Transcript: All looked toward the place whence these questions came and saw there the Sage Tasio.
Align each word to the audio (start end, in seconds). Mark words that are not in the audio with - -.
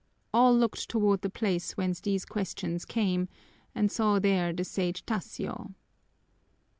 All 0.33 0.57
looked 0.57 0.89
toward 0.89 1.21
the 1.21 1.29
place 1.29 1.73
whence 1.73 1.99
these 2.01 2.25
questions 2.25 2.85
came 2.85 3.29
and 3.75 3.91
saw 3.91 4.17
there 4.17 4.51
the 4.51 4.63
Sage 4.63 5.05
Tasio. 5.05 5.75